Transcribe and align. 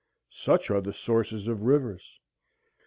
Such 0.33 0.71
are 0.71 0.81
the 0.81 0.93
sources 0.93 1.47
of 1.47 1.61
rivers. 1.61 2.19